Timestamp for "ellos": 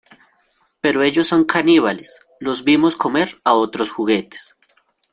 1.03-1.27